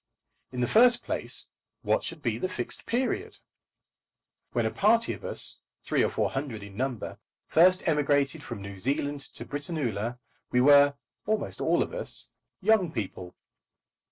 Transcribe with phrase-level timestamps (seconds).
[0.51, 1.45] In the first place,
[1.83, 3.37] what should be the Fixed Period?
[4.51, 8.79] When a party of us, three or four hundred in number, first emigrated from New
[8.79, 10.17] Zealand to Britannula,
[10.49, 10.95] we were,
[11.27, 12.29] almost all of us,
[12.61, 13.35] young people.